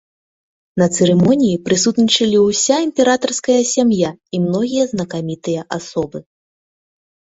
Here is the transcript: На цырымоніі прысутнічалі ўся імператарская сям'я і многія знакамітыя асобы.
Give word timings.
На 0.81 0.87
цырымоніі 0.95 1.59
прысутнічалі 1.67 2.41
ўся 2.47 2.75
імператарская 2.87 3.61
сям'я 3.75 4.09
і 4.17 4.37
многія 4.51 4.83
знакамітыя 4.97 5.61
асобы. 5.81 6.29